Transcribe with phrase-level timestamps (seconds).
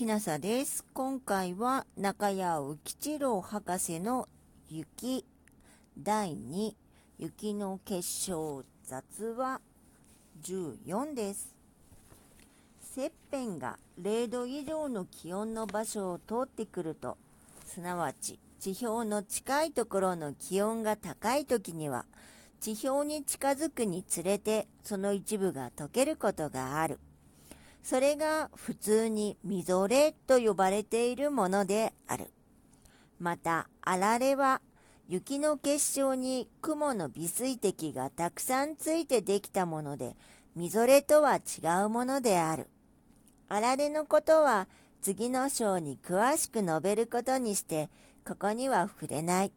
[0.00, 0.82] きなさです。
[0.94, 4.30] 今回は中谷浮吉郎博士の
[4.70, 5.26] 雪
[5.98, 6.72] 第2
[7.18, 9.60] 雪の結晶雑話
[10.42, 11.54] 14です。
[12.94, 17.18] 切片が0度以上の気温の場所を通ってくると、
[17.66, 22.06] すなわち地表の近いところの気温が高い時には、
[22.58, 26.98] 地表に近づくにつれてその一部が溶けることがある。
[27.82, 32.30] それが普通にみぞれと呼ばれているものである。
[33.18, 34.60] また、あられは
[35.08, 40.14] 雪の結晶に雲の微水滴がたくさんついてできたもので、
[40.54, 42.68] みぞれとは違うものである。
[43.48, 44.68] あられのことは
[45.02, 47.90] 次の章に詳しく述べることにして、
[48.26, 49.52] ここには触れない。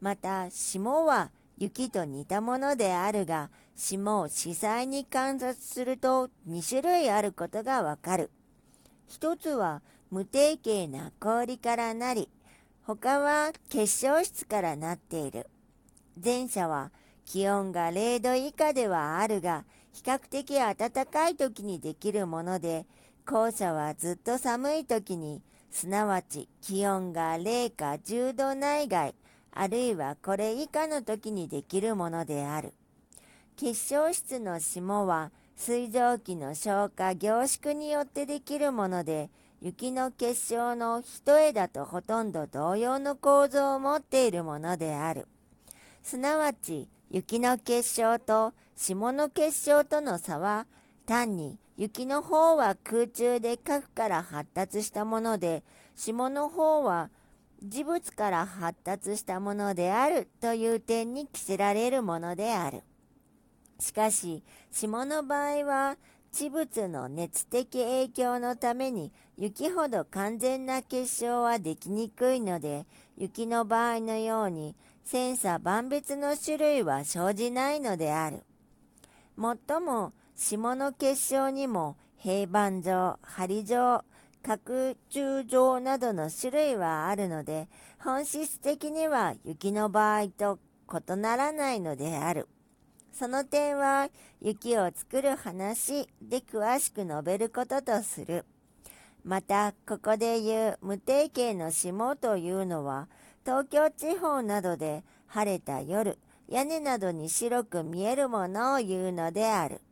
[0.00, 8.30] また、霜は雪と似たものであるが、霜を視細に観察すると2種類あることがわかる。
[9.06, 12.30] 一つは無定型な氷からなり、
[12.86, 15.50] 他は結晶質からなっている。
[16.22, 16.92] 前者は
[17.26, 22.86] 気温が0度以下ではあるが、比較的暖かい時にできるもので、
[23.26, 29.14] 後者はずっと寒い時に、すなわち気温が0か10度内外、
[29.52, 32.72] あるいはこれ以下の時にできるものである。
[33.56, 39.28] 結晶質の霜は水蒸気の消化凝縮によってできるもので、
[39.60, 45.28] 雪の結晶の一枝とほとんど同様の構造を持っているものである。
[46.02, 50.66] すなわち、雪の結晶と霜の結晶との差は、
[51.04, 55.62] 単に雪の方は空中で核から発達したもので、
[55.94, 57.10] 霜の方は
[57.62, 62.82] 事物から発達したものであるという点に着せられるものである。
[63.78, 65.96] しかし、霜の場合は、
[66.32, 78.44] 地物の熱的影響のために雪ほど完全な結晶はできにくいので、雪の場合のように千差万別の種類は生じないのである。
[79.36, 84.04] もっとも、霜の結晶にも平板状、針状、
[84.42, 87.68] 角柱状などの種類はあるので、
[87.98, 90.58] 本質的には雪の場合と
[90.90, 92.48] 異ならないのである。
[93.12, 94.08] その点は
[94.40, 98.46] 雪を作る話で詳しく述べることとする。
[99.22, 103.08] また、ここで言う無定型の霜というのは、
[103.44, 106.18] 東京地方などで晴れた夜、
[106.48, 109.82] 屋根などに白く見えるものを言うのである。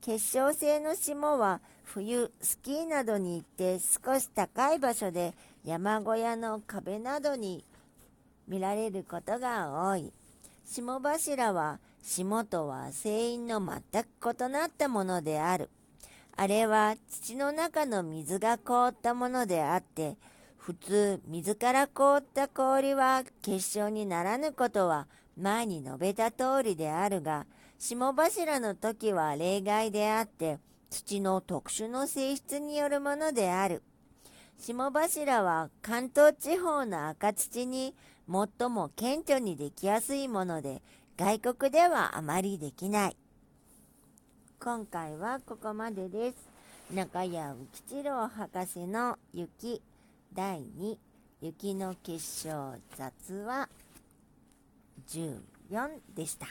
[0.00, 5.34] 結晶性の霜は冬スキーなどに行って少し高い場所で
[5.64, 7.64] 山小屋の壁などに
[8.48, 10.12] 見られることが多い。
[10.64, 15.68] 霜柱は霜とは繊維の全く異なったものである。
[16.34, 20.16] あれは土の中の水が凍ったものであって、
[20.56, 27.44] 普通水から凍った氷は結晶にならぬことは前に述べた通りであるが、
[27.82, 30.58] 霜柱の時は例外であって、
[30.90, 33.82] 土の特殊の性質によるものである。
[34.58, 37.94] 霜柱は関東地方の赤土に
[38.30, 40.82] 最も顕著にできやすいもので、
[41.16, 43.16] 外国ではあまりできない。
[44.62, 46.36] 今回はここまでです。
[46.94, 47.54] 中谷浮
[47.88, 49.80] 吉郎博士の雪
[50.34, 50.98] 第2
[51.40, 53.70] 雪の結晶雑話
[55.08, 56.46] 14でした。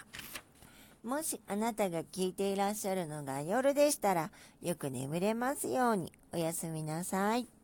[1.04, 7.59] もしあなたが聞いていらっしゃるのが夜でしたら、よく眠れますようにおやすみなさい。